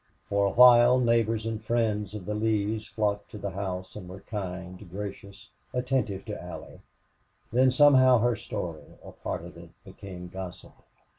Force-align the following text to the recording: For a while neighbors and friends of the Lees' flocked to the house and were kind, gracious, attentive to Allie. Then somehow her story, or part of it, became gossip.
For 0.29 0.47
a 0.47 0.49
while 0.49 0.99
neighbors 0.99 1.45
and 1.45 1.63
friends 1.63 2.15
of 2.15 2.25
the 2.25 2.33
Lees' 2.33 2.87
flocked 2.87 3.29
to 3.29 3.37
the 3.37 3.51
house 3.51 3.95
and 3.95 4.09
were 4.09 4.21
kind, 4.21 4.83
gracious, 4.89 5.51
attentive 5.75 6.25
to 6.25 6.41
Allie. 6.41 6.81
Then 7.53 7.69
somehow 7.69 8.17
her 8.17 8.35
story, 8.35 8.95
or 9.03 9.13
part 9.13 9.45
of 9.45 9.57
it, 9.57 9.69
became 9.85 10.27
gossip. 10.29 10.73